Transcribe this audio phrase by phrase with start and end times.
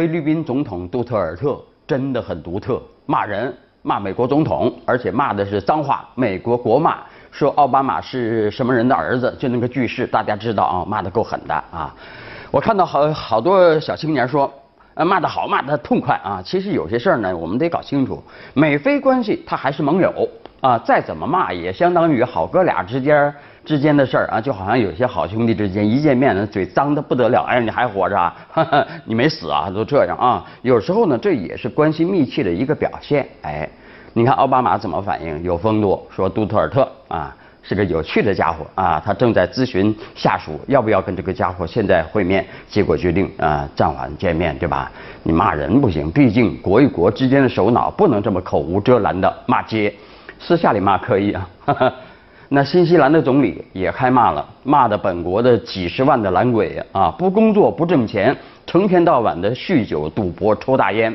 [0.00, 6.96] 菲律宾总统杜特尔特真的很独特，骂人骂美国总统，而且骂的是脏话，美国国骂，
[7.30, 11.94] 说奥巴马是什么人的儿子，就那个句式，大家知道啊，骂的够狠的啊。
[12.50, 14.50] 我看到好好多小青年说，
[14.94, 16.40] 呃，骂得好，骂得痛快啊。
[16.42, 20.26] 其实有些事儿呢，我们得搞清楚，美菲关系它还是盟友
[20.62, 23.30] 啊，再怎么骂也相当于好哥俩之间。
[23.64, 27.42] 之间的事儿啊，就好像有些好兄弟之间一见面呢，嘴脏的不得了。
[27.42, 28.34] 哎，你还活着啊？
[29.04, 29.70] 你没死啊？
[29.70, 30.44] 都这样啊？
[30.62, 33.28] 有时候呢，这也是关系密切的一个表现。
[33.42, 33.68] 哎，
[34.12, 35.42] 你看奥巴马怎么反应？
[35.42, 44.90] 有风度，说杜特尔特啊是个有趣的家伙啊，他正在咨询下属要不要跟这个家伙现在会面，结果决定啊暂缓见面，对吧？
[45.22, 49.94] 你骂人不行，毕竟国与国之间的首脑不能这么口无遮拦的骂街，
[50.38, 51.48] 私下里骂可以啊。
[52.52, 61.14] 那新西兰的总理也开骂了，骂的本国的几十万的懒鬼啊，不工作不挣钱，成天到晚的酗酒赌博抽大烟，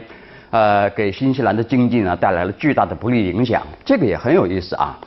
[0.50, 3.62] 呃，给新西兰的经济呢带来了巨大的不利影响。
[3.84, 4.98] 这个也很有意思啊，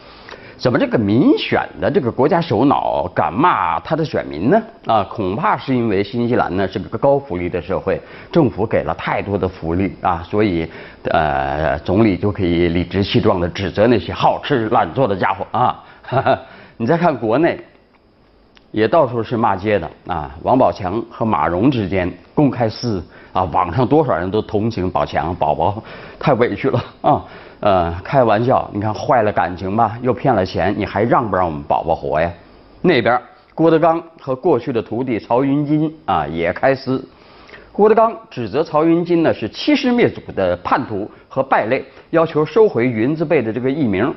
[0.59, 4.63] 怎么这个民选的这个国家首脑敢骂他的选民呢？
[4.85, 7.99] 啊，恐怕是因为新西兰呢是个高福利的社会，
[8.31, 10.69] 政府给了太多的福利啊，所以
[11.05, 15.83] 呃，总理就可以理直气壮的指责那些好吃懒做的家伙啊。
[16.77, 17.59] 你再看国内，
[18.71, 20.35] 也到处是骂街的啊！
[20.43, 25.83] 王宝强和马蓉之间公开撕啊，网上多少人都同情宝强宝宝，
[26.19, 27.25] 太委屈了啊！
[27.61, 32.31] 呃，开玩笑，你看坏了感情吧，又骗了钱，你还让不让我们宝宝活呀？
[32.81, 33.21] 那边
[33.55, 37.05] 郭德纲和过去的徒弟曹云金啊也开撕，
[37.73, 44.15] 郭德纲指责曹云金呢是欺师灭祖的叛徒和败类，要求收回云字辈的这个艺名。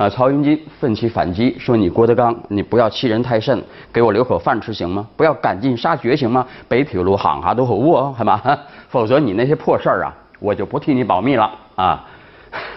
[0.00, 3.62] 啊，曹云金奋起反击，说：“你郭德纲，你不要欺人太甚，
[3.92, 5.06] 给我留口饭吃行吗？
[5.14, 6.46] 不要赶尽杀绝行吗？
[6.66, 8.40] 北铁路行下都好我，好吗？
[8.88, 12.02] 否则你那些破事儿啊，我就不替你保密了啊！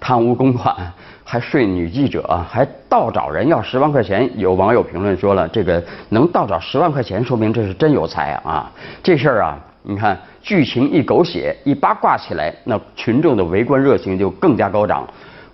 [0.00, 0.74] 贪污公款，
[1.22, 4.28] 还睡女记者，还倒找人要十万块钱。
[4.34, 8.68] 有网友评论说了，这个能倒找十万块钱，说明这是真有才啊！
[9.00, 15.06] 这事儿啊，你看剧情一狗血，一八卦起来，那群众的围观热情就更加高涨。”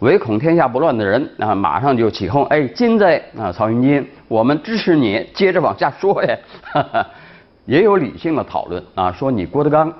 [0.04, 3.06] 唯恐天下不乱的人啊，马上就起哄，哎，金子
[3.38, 6.36] 啊，曹云金，我们支持你，接着往下说呀。
[7.64, 9.90] 也有理性的讨论啊，说你郭德纲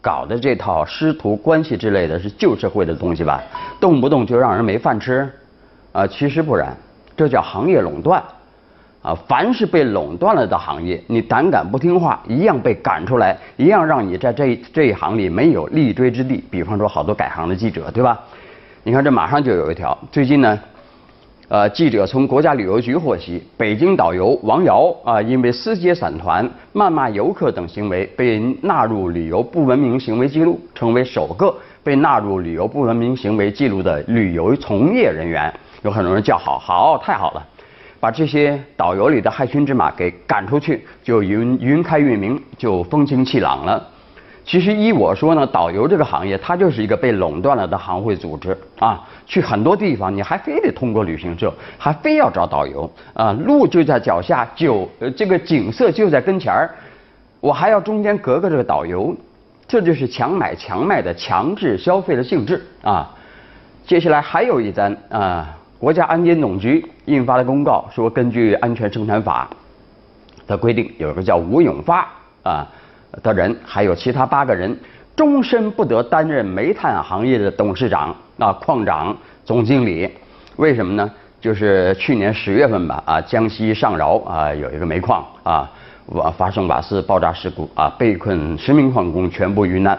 [0.00, 3.40] 搞的这套师徒关系之类的是旧社会的东西吧，
[3.80, 5.30] 动不动就让人没饭吃
[5.92, 6.04] 啊。
[6.04, 6.76] 其实不然，
[7.16, 8.20] 这叫行业垄断
[9.00, 9.14] 啊。
[9.28, 16.42] 凡是被垄断了的行业，你胆敢不听话，一样被赶出来，一样让你在这这一行里没有立锥之地。
[16.50, 18.20] 比方说，好多改行的记者，对吧？
[18.86, 19.96] 你看，这马上就有一条。
[20.12, 20.60] 最近呢，
[21.48, 35.50] 呃，记者从国家旅游局获悉，北京导游王瑶啊，因为私接散团、谩骂游客等行为，被纳入旅游不文明行为记录，成为首个被纳入旅游不文明行为记录的旅游从业人员。
[35.82, 37.42] 有很多人叫好，好，太好了，
[37.98, 43.82] 把这些导游里的害群之马给赶出去，就云云开月明，就风清气朗了。
[44.44, 49.02] 其实依我说呢，导游这个行业它就是一个被垄断了的行会组织啊。
[49.26, 53.32] 去很多地方你还非得通过旅行社，还非要找导游啊。
[53.32, 56.70] 路就在脚下，就这个景色就在跟前儿，
[57.40, 59.16] 我还要中间隔个这个导游，
[59.66, 63.10] 这就是强买强卖的强制消费的性质啊。
[63.86, 69.48] 接下来还有一单啊，国家安监总局印发的公告，说根据安全生产法
[70.46, 72.06] 的规定，有一个叫吴永发
[72.42, 72.68] 啊。
[73.22, 74.76] 的人还有其他八个人，
[75.14, 80.10] 终身不得担任煤炭行业的董事长、啊矿长、总经理。
[80.56, 81.10] 为什么呢？
[81.40, 85.70] 就是去年十月份吧，啊江西上饶啊有一个煤矿啊
[86.06, 89.98] 瓦发生瓦斯爆炸事故啊被困十名矿工全部遇难，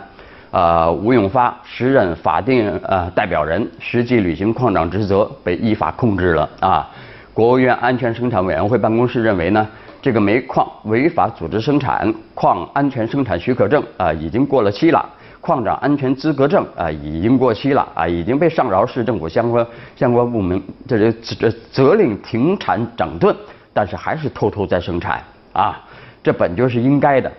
[0.49, 6.89] 啊吴永发时任法定呃代表人，实际履行矿长职责，被依法控制了啊。
[7.33, 9.67] 国务院安全生产委员会办公室认为呢。
[10.05, 15.03] 这个煤矿违法组织生产，矿安全生产许可证啊已经过了期了，
[15.41, 19.65] 矿长安全资格证啊已经过期了啊已经被上饶市政府相关
[19.95, 23.35] 相关部门这这责令停产整顿，
[23.73, 25.23] 但是还是偷偷在生产
[25.53, 25.81] 啊，
[26.21, 27.31] 这本就是应该的。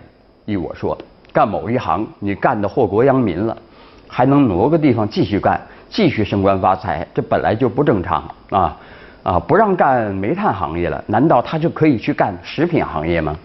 [0.43, 0.97] 依我说，
[1.31, 3.55] 干某一行你干的祸国殃民了，
[4.09, 8.75] 还能挪个地方继续干，继续升官发财，这本来就不正常啊。
[9.27, 13.37] 啊，不让干煤炭行业了，难道他就可以去干食品行业吗？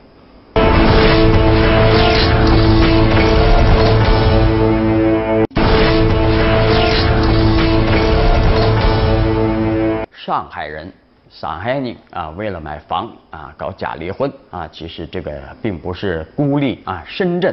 [10.13, 10.93] 上海人，
[11.29, 17.53] 上海人啊，为了买房啊，搞假离婚啊，其实这个并不是孤立啊，深圳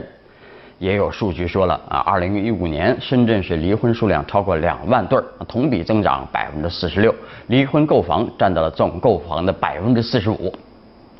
[0.79, 7.13] 也有数据说了啊，二零一五年深圳市离婚数量超过两万对儿，同比增长百分之四十六，
[7.47, 10.51] 离婚购房占到了总购房的百分之四十五，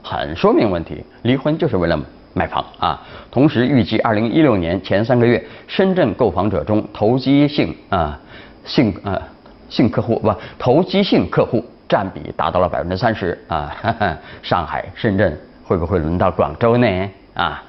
[0.02, 2.00] 很说明问题，离婚就是为了。
[2.36, 3.02] 买房啊，
[3.32, 8.18] 同时预计二零一六年前三个月，深圳购房者中投机性啊
[8.64, 9.20] 性呃
[9.68, 13.76] 性客户不投机性客户占比达到了百分之三十啊，
[14.44, 15.36] 上海、深圳
[15.66, 17.10] 会不会轮到广州呢？
[17.34, 17.64] 啊，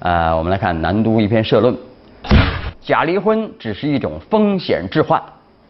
[0.00, 1.76] 呃，我们来看南都一篇社论，
[2.80, 5.22] 假离婚只是一种风险置换。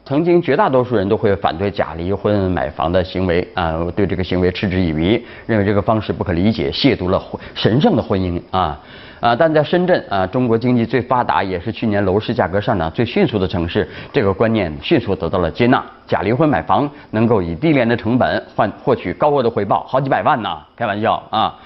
[0.05, 7.21] 曾经绝大多数人都会反对假离婚买房的行为啊，对这个行为嗤之以鼻，认为这个方式不可理解，亵渎了
[7.55, 8.79] 神圣的婚姻啊
[9.21, 9.37] 啊！
[9.37, 15.85] 但在深圳啊，中国经济最发达，也是去年楼市价格上涨最迅速的城市，这个观念迅速得到了接纳。
[16.06, 21.56] 假离婚买房能够以低廉的成本换获取高额的回报，好几百万呢，开玩笑啊！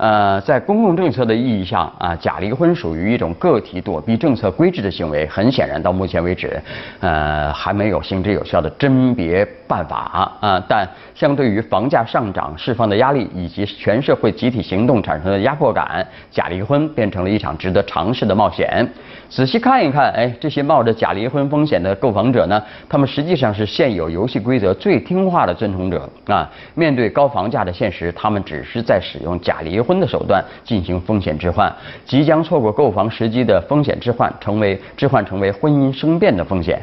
[0.00, 5.26] 呃，在公共政策的意义上啊，假离婚属于一种个体躲避政策规制的行为。
[5.26, 6.58] 很显然，到目前为止，
[7.00, 10.64] 呃，还没有行之有效的甄别办法啊。
[10.66, 18.88] 但相对于房价上涨释放的压力，以及全社会集体行动产生的压迫感，假离婚变成了一场值得尝试的冒险。
[19.28, 26.50] 仔细看一看，哎，这些冒着假离婚风险的购房者呢，他们实际上是现有游戏规则最听话的遵从者啊。
[26.74, 29.89] 面对高房价的现实，他们只是在使用假离婚。
[29.90, 36.80] 婚的手段进行风险置换，即将错过购房时机的风险置换，成为置换成为婚姻生变的风险。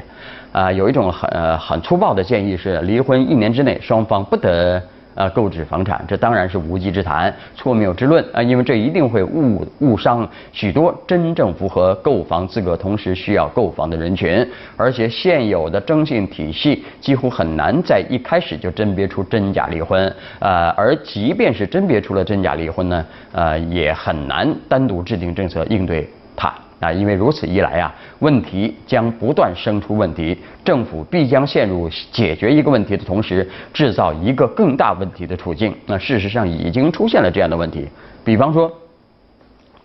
[0.51, 4.83] 啊，有一种很很粗暴的建议是，离婚一年之内双方不得。
[5.17, 8.39] 呃，购置房产，这当然是无稽之谈、错谬之论啊！
[8.39, 14.47] 因为这一定会误误伤许多真正符合购房资格、同时需要购房的人群。
[14.77, 20.15] 而且现有的征信体系几乎很难在一开始就甄别出真假离婚。
[20.37, 26.53] 呃，而即便是甄别出了真假离婚呢，呃，也很难单独制定政策应对它。
[26.79, 35.75] 啊，因为如此一来啊，问题将不断生出问题，政府必将陷入解决一个问题的同时制造一个更大问题的处境。
[35.87, 37.87] 那事实上已经出现了这样的问题，
[38.23, 38.71] 比方说，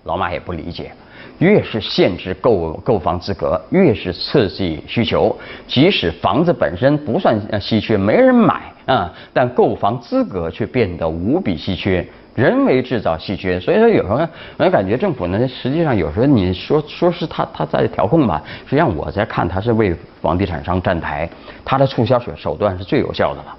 [0.04, 0.92] 老马也不理解，
[1.38, 5.34] 越是限制购购房资格，越是刺激需求，
[5.66, 12.06] 即使房子本身不算稀缺，没人买啊，但购房资格却变得无比稀缺。
[12.34, 14.18] 人为制造稀缺，所以说有时候
[14.56, 21.28] 我感觉政府呢，实际上有时候你说说是他他在调控吧，实际上我在看他是为房地产商站台，
[21.62, 23.56] 他的促销手手段是最有效的了，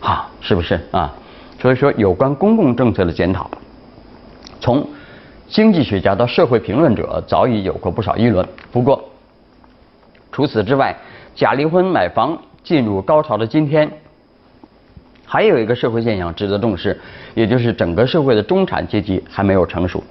[0.00, 1.12] 啊，是不是啊？
[1.60, 3.50] 所以说有关公共政策的检讨，
[4.60, 4.88] 从
[5.46, 8.46] 经济学家到社会评论者早已有过不少议论。
[8.72, 9.04] 不过
[10.32, 10.96] 除此之外，
[11.34, 13.90] 假离婚买房进入高潮的今天。
[15.26, 16.98] 还有一个社会现象值得重视，
[17.34, 20.02] 也就是整个社会的中产阶级还没有成熟，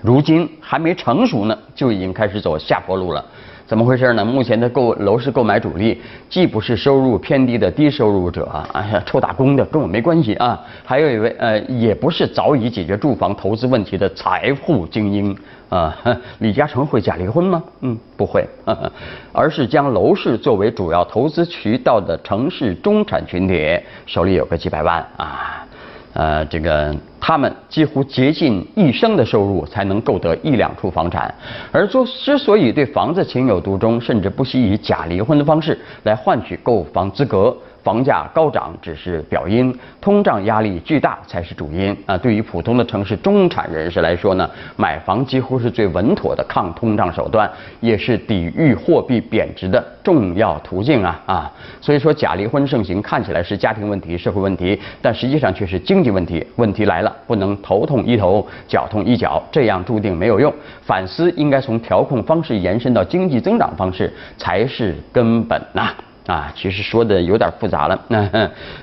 [0.00, 3.24] 如今还没成熟呢，就已经开始走下坡路了。
[3.66, 4.22] 怎么回事呢？
[4.22, 10.60] 目前的购楼市购买主力，既不是收入偏低的低收入者，哎呀，臭打工的跟我没关系啊。
[10.84, 15.36] 还有一位呃，也不是早已解决住房投资问题的财富精英
[15.70, 15.96] 啊。
[16.40, 17.62] 李嘉诚会假离婚吗？
[17.80, 18.46] 嗯，不会，
[19.32, 25.66] 而是将楼市作为主要投资渠道的城市中产群体，手里有个几百万啊。
[26.12, 26.94] 呃，这个
[27.26, 31.34] 他们几乎竭尽一生的收入才能购得一两处房产，
[31.72, 37.56] 而之之所以对房子情有独钟，甚至不惜以假离婚的方式来换取购房资格。
[37.82, 42.16] 房价高涨只是表因，通胀压力巨大才是主因啊！
[42.16, 47.50] 对于普通的城市中产人士来说呢，买房几乎是最稳妥的抗通胀手段，
[47.80, 51.52] 也是抵御货币贬值的重要途径啊啊！
[51.78, 56.42] 所以说，假离婚盛行看起来是家庭问题、社会问题，但实际上却是经济问题。
[56.56, 60.52] 问题来了，不能头痛医头，脚痛医脚，这样注定没有用。
[60.82, 65.90] 反思应该从调控方式延伸到经济增长方式，才是根本呐。
[66.26, 68.00] 啊，其实说的有点复杂了。
[68.08, 68.26] 那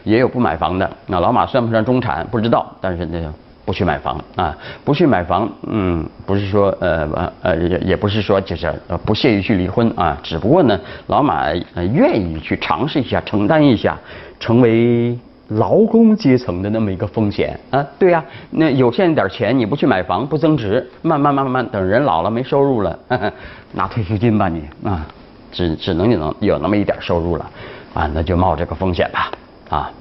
[0.03, 0.87] 也有不买房的。
[1.07, 2.23] 那老马算不算中产？
[2.27, 2.71] 不知道。
[2.79, 3.33] 但是呢，
[3.65, 5.49] 不去买房啊，不去买房。
[5.65, 8.71] 嗯，不是说呃呃，也也不是说就是
[9.07, 10.15] 不屑于去离婚啊。
[10.21, 11.51] 只不过呢，老马
[11.91, 13.97] 愿意去尝试一下，承担一下，
[14.39, 15.17] 成为
[15.51, 17.85] 劳工阶层的那么一个风险啊。
[17.97, 22.99] 对呀，那有限点钱，你不去买房，不增值，慢慢慢慢，等人老了没收入了，
[23.73, 25.05] 拿退休金吧你啊。
[25.53, 27.45] 只只能有能有那么一点收入了，
[27.93, 29.29] 啊，那就冒这个风险吧，
[29.69, 29.91] 啊，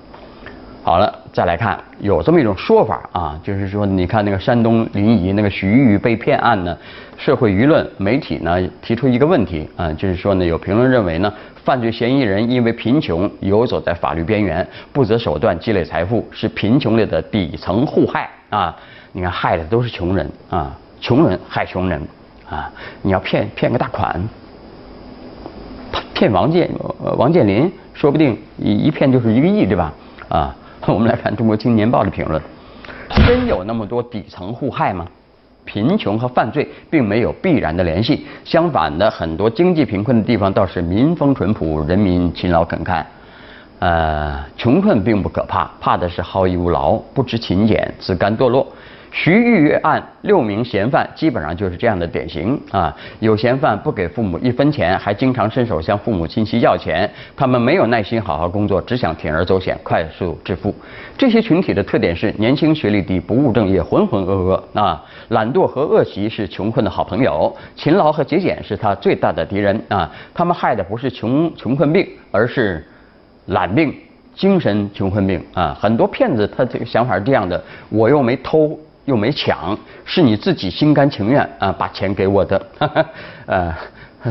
[1.33, 6.77] 再来看有这么一种说法啊，就是说你看那个山东临沂那个徐玉被骗案呢，
[7.17, 11.33] 社会舆论媒体呢提出一个问题啊，就是说呢有评论认为呢，
[11.65, 18.77] 犯罪嫌疑人因为贫穷游走在法律边缘，不择手段积累财富，是贫穷里的底层互害啊，
[19.13, 22.01] 你看害的都是穷人啊，穷人害穷人。
[22.51, 22.69] 啊！
[23.03, 24.21] 你要骗骗个大款，
[26.13, 26.69] 骗王健
[27.17, 29.93] 王健林，说不定一一骗就是一个亿，对吧？
[30.29, 30.57] 啊，
[30.87, 32.41] 我们来看《中国青年报》的评论：
[33.27, 35.07] 真有那么多底层互害吗？
[35.67, 43.07] 贫穷和犯罪并没有必然的联系，相反的，很多经济贫困的地方倒是民风淳朴，人民勤劳肯干。
[43.79, 48.67] 呃，穷困并不可怕，怕的是好逸恶劳、不知勤俭、自甘堕落。
[49.13, 52.97] 徐玉案六名嫌犯基本上就是这样的典型啊。
[53.19, 57.11] 有嫌犯不给父母一分钱，还经常伸手向父母亲戚要钱。
[57.37, 60.73] 他们没有耐心好好工作，只想铤而走险，快速致富。
[61.19, 65.05] 这些群体的特点是年轻、学历低、不务正业、浑浑噩噩啊。
[65.31, 70.09] 懒惰和恶习是穷困的好朋友，勤劳和节俭是他最大的敌人啊。
[70.33, 72.87] 他们害的不是穷穷困病，而是
[73.47, 73.93] 懒病、
[74.35, 75.77] 精神穷困病啊。
[75.81, 78.79] 很多骗子他这个想法是这样的：我又没偷。
[79.07, 82.67] 又没抢，是你自己心甘情愿啊把钱给我的，
[83.47, 83.75] 呃，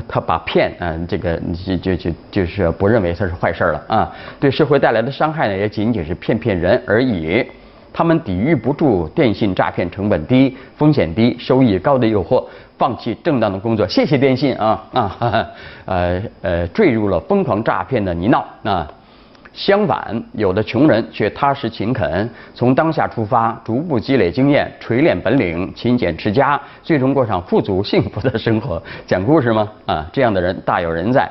[0.08, 7.46] 他把骗啊这个就就就就是不认为他是坏事了啊，对社会带来的伤害呢也仅仅是骗骗人而已，
[7.92, 12.46] 他们抵御不住电信诈骗成本低、风险低、收益高的诱惑，
[12.78, 15.18] 放弃正当的工作，谢谢电信啊啊，
[15.86, 18.88] 呃呃坠入了疯狂诈骗的泥淖啊。
[19.54, 28.82] 相反，有的穷人却踏实勤恳，从当下出发，逐步积累经验，锤炼本领，勤俭持家，最终过上富足幸福的生活。
[29.06, 29.70] 讲故事吗？
[29.86, 31.30] 啊，这样的人大有人在。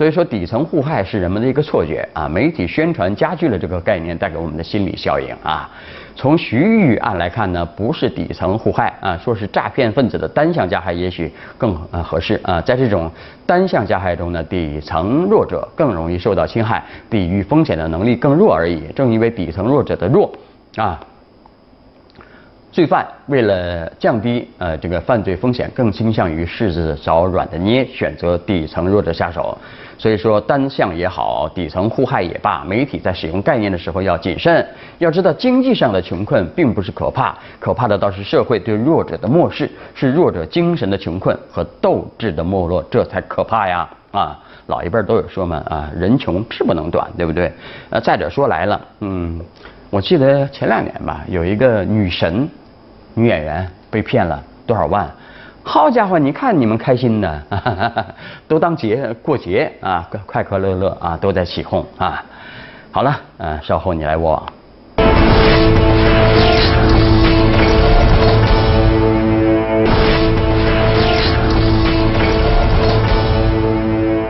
[0.00, 2.26] 所以说，底层互害是人们的一个错觉啊！
[2.26, 5.68] 媒体宣传加剧了这个概念带给我们的心理效应啊。
[6.16, 12.62] 从徐玉案来看呢，不是底层互害啊，说是诈骗分子的单向加害，也许更呃合适啊。
[12.62, 13.10] 在这种
[13.44, 18.82] 单向加害中呢，底层弱者更容易受到侵害，抵御风险的能力更弱而已。
[18.96, 20.32] 正因为底层弱者的弱
[20.76, 20.98] 啊。
[22.72, 29.58] 罪犯为了降低呃这个犯罪风险，更倾向于柿子找软的捏，选择底层弱者下手。
[30.00, 34.66] 所以说单向也好，底层互害也罢，媒体在使用概念的时候要谨慎。
[34.96, 43.86] 要知道，经济上的穷困并不是可怕，可怕的倒是社会对弱者的漠视，是弱者精神的穷困和斗志的没落，这才可怕呀！
[44.10, 44.38] 啊，
[44.68, 47.52] 老一辈都有说嘛，啊，人穷志不能短，对不对？
[47.90, 49.38] 呃，再者说来了，嗯，
[49.90, 52.48] 我记得前两年吧，有一个女神。
[53.12, 55.10] 女演员被骗了多少万？
[55.62, 57.42] 好家伙，你看你们开心的，
[58.48, 62.24] 都当节过节啊，快快乐乐啊，都在起哄啊。
[62.90, 64.46] 好了，嗯，稍后你来我往。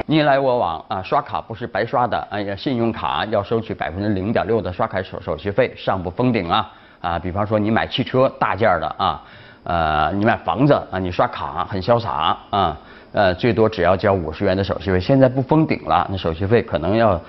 [0.07, 6.71] 你来我往啊，刷卡不是白刷的，哎呀，信用卡要收取百分之零点六的刷卡手手续费，上不封顶啊。
[7.01, 9.23] 啊，比方说你买汽车大件的啊，
[9.63, 12.77] 呃，你买房子啊，你刷卡很潇洒啊，
[13.13, 17.21] 呃，最多只要交五十元的手续费，现在不封顶了，那手续费可能要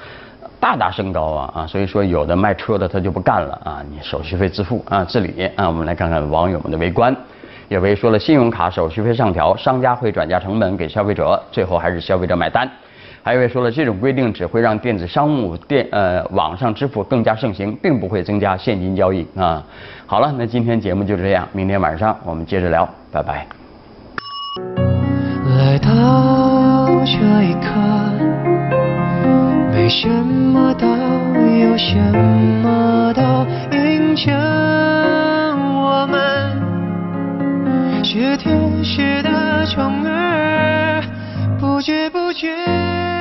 [0.59, 7.15] 大大升高啊啊，所以说有的卖车的他就不干了啊，你手续费自负啊自理啊，我们来看看网友们的围观，
[7.67, 12.69] 有位说了信用卡手续费上调，商家会转嫁成本给消费者，最后还是消费者买单。
[13.23, 19.63] 还有位说了，这种规定只会让电子商务、电呃网上支付更加盛行，并不会增加现金交易啊。
[20.07, 23.45] 好了，那今天节目就这样，明天晚上我们接着聊，拜拜。
[25.55, 27.11] 来到这
[27.43, 27.69] 一刻，
[29.71, 31.95] 没什么都有什
[32.63, 33.21] 么都
[33.77, 36.59] 迎着我们，
[38.03, 40.90] 是天使的宠儿，
[41.61, 43.20] 不知不觉